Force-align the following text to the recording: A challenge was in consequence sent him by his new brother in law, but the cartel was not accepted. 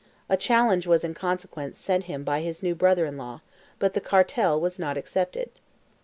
A 0.29 0.35
challenge 0.35 0.87
was 0.87 1.03
in 1.03 1.13
consequence 1.13 1.77
sent 1.77 2.05
him 2.05 2.23
by 2.23 2.41
his 2.41 2.63
new 2.63 2.73
brother 2.73 3.05
in 3.05 3.17
law, 3.17 3.41
but 3.77 3.93
the 3.93 4.01
cartel 4.01 4.59
was 4.59 4.79
not 4.79 4.97
accepted. 4.97 5.51